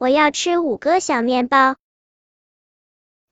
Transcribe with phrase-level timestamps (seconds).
[0.00, 1.76] 我要吃五个小面包。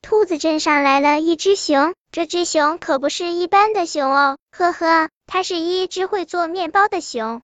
[0.02, 7.40] 兔子镇上来了一只熊，这只熊可不是一般的熊哦，呵呵，它是一只会做面包的熊。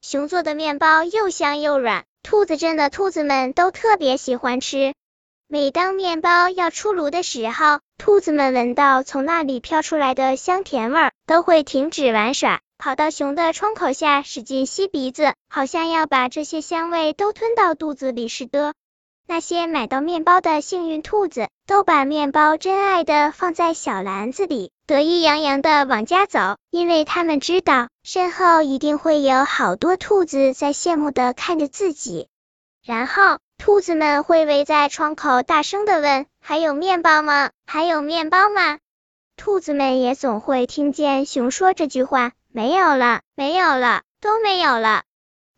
[0.00, 4.94] 熊做的面包又香又软，兔子镇的兔子们都特别喜欢吃。
[5.48, 18.74] 每当面包要出炉的时候，兔子们闻到从那里飘出来的香甜味儿，都会停止玩耍，跑到熊的窗口下使劲吸鼻子，好像要把这些香味都吞到肚子里似的。
[19.28, 32.26] 那些买到面包的幸运兔子，都把面包珍爱的放在小篮子里，得意洋洋的往家走，因为他们知道身后一定会有好多兔子在羡慕的看着自己。
[32.84, 37.50] 然后，兔子们会围在窗口大声的问：“还有面包吗？
[37.64, 38.78] 还有面包吗？”
[39.44, 45.02] 兔子们也总会听见熊说这句话：“没有了，没有了，都没有了。”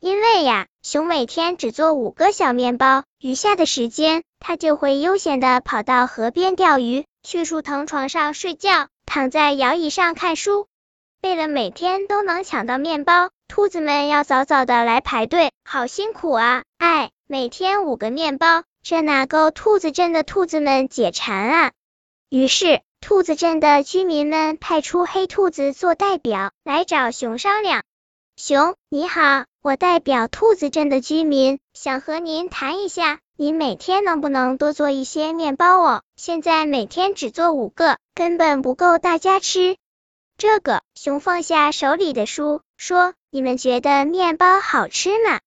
[0.01, 10.67] 因为呀，熊每天只做五个小面包，余下的时间，它就会悠闲的跑到河边钓鱼，去树藤床上睡觉，躺在摇椅上看书。
[11.21, 16.63] 为了每天都能抢到面包，兔子们要早早的来排队，好辛苦啊！
[16.79, 21.73] 哎，每天五个面包，这哪够兔子镇的兔子们解馋啊？
[22.31, 27.83] 于是，兔子镇的居民们派出黑兔子做代表，来找熊商量。
[28.35, 36.03] 熊，你好，我代表兔子镇的居民，想和您谈一下，您每天能不能多做一些面包哦？
[36.17, 39.77] 现在每天只做五个，根本不够大家吃。
[40.39, 45.41] 这个熊放下手里的书，说：“你们觉得面包好吃吗？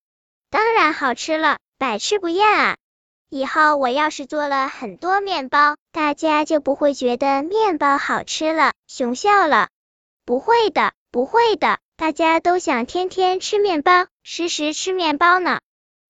[0.51, 2.77] 当然好吃了，百吃不厌啊！
[3.29, 9.67] 以后我要是做了很多面包，大家就不会觉得面包好吃了。”熊笑了
[10.25, 15.59] ：“不会的，不会的。”大家都想天天吃面包，时时吃面包呢。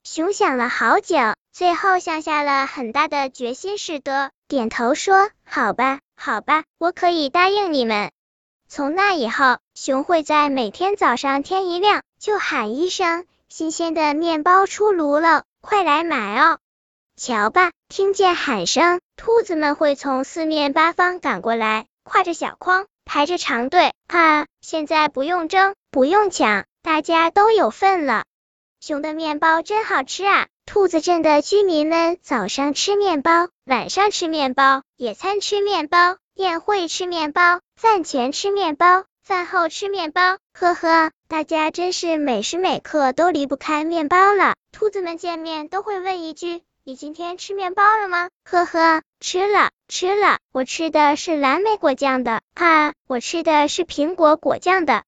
[0.02, 1.16] 熊想了好久，
[1.52, 8.10] 最后像下了很大的决心似的，点头说：“好吧，好吧，我可以答应你们。”
[8.68, 16.58] 从那以后，熊会在每天早上天一亮就喊一声：“新鲜的面包出炉了，快来买哦！”
[17.16, 22.86] 瞧吧，听见喊声，兔子们会从四面八方赶过来，挎着小筐。
[23.08, 24.46] 排着长队啊！
[24.60, 28.24] 现在不用争，不用抢，大家都有份了。
[28.80, 30.48] 熊的面包真好吃啊！
[30.66, 40.38] 兔子镇的居民们早上吃面包，晚上吃面包，野餐吃面包，宴会吃面包，饭前吃面包，饭后吃面包。
[40.52, 44.56] 呵呵，大家真是每时每刻都离不开面包了。
[44.72, 46.62] 兔子们见面都会问一句。
[46.88, 48.30] 你今天吃面包了吗？
[48.44, 50.38] 呵呵，吃了，吃了。
[50.52, 55.02] 我吃的是蓝莓果酱的，哈，我吃的是苹果果酱的。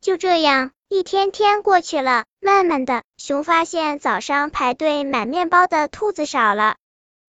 [0.00, 6.76] 就这样，一天天过去了，慢慢的，熊发现早上排队买面包的兔子少了。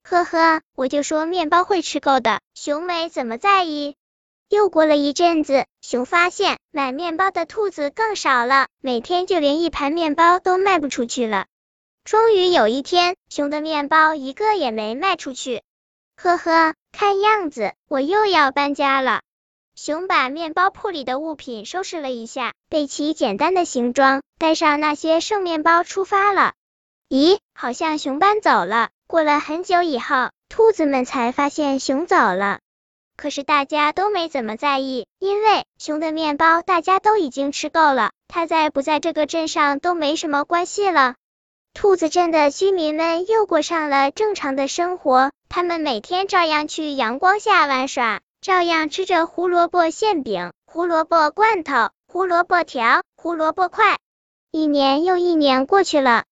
[0.04, 3.96] 呵呵，我就说面包会吃够的，熊没怎么在意。
[4.48, 11.48] 又过了一阵子，熊发现买面包的兔子更少了，每天就连一盘面包都卖不出去了。
[12.08, 15.62] 终于有一天，熊的面包一个也没卖出去。
[16.16, 19.24] 呵呵，看样子我又要搬家了。
[19.76, 26.54] 熊把面包铺里的物品收拾了一下，备齐简单的行装，带上那些剩面包出发了。
[27.10, 28.88] 咦，好像熊搬走了。
[29.06, 32.60] 过了很久以后，兔子们才发现熊走了。
[33.18, 41.16] 可是大家都没怎么在意，因为熊的面包大家都已经吃够了，它在不在这个镇上都没什么关系了。
[41.80, 54.00] 兔子镇的居民们又过上了正常的生活，他们每天照样去阳光下玩耍，照样吃着胡萝卜馅饼、胡萝卜罐头、胡萝卜条、胡萝卜块。
[54.50, 56.24] 一年又一年过去了，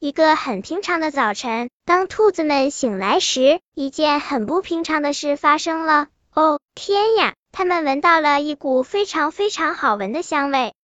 [0.00, 6.08] 一个很平常的早晨，当兔子们醒来时，一件很不平常的事发生了。
[6.34, 7.34] 哦，天呀！
[7.52, 10.74] 他们闻到了一股非常非常好闻的香味。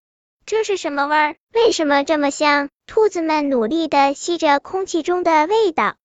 [0.47, 1.37] 这是什么味儿？
[1.55, 2.69] 为什么这么香？
[2.87, 5.97] 兔子们努力的吸着空气中的味道。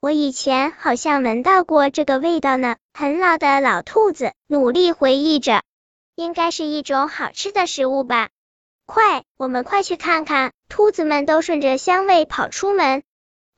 [0.00, 2.76] 我以前好像闻到过这个味道呢。
[2.94, 5.62] 很老的老兔子努力回忆着，
[6.14, 8.30] 应该是一种好吃的食物吧。
[8.86, 10.52] 快，我们快去看看！
[10.68, 13.02] 兔子们都顺着香味跑出门。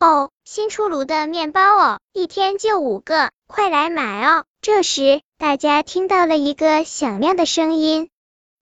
[0.00, 4.44] 哦，新出炉的面包哦，一天就五个，快来买哦！
[4.60, 8.10] 这时，大家听到了一个响亮的声音。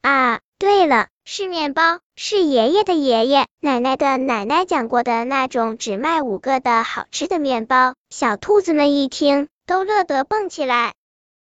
[0.02, 1.08] 啊，对了。
[1.24, 7.94] 是面包，是爷爷的爷爷、奶奶的奶奶讲过的那种只卖五个的好吃的面包。
[8.10, 10.94] 小兔子们一听，都乐得蹦起来。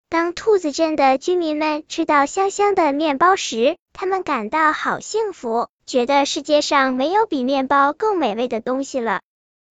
[0.09, 9.21] 当兔子镇的居民们吃到香香的面包时，他们感到好幸福，觉得世界上没有比面包更美味的东西了。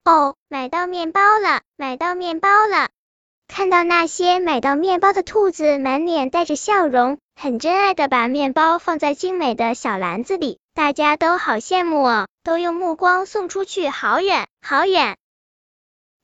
[0.04, 2.88] 哦，买到面包了，买到面包了！
[3.48, 15.16] 看到那些买到面包的兔子，满脸带着笑容，很真爱的把面包放在精美的小篮子里，大家都好羡慕哦，都用目光送出去，好远好远。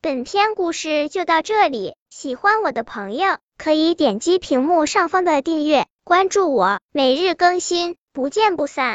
[0.00, 8.92] 本篇故事就到这里，喜欢我的朋友可以点击屏幕上方的订阅，关注我，每日更新，不见不散。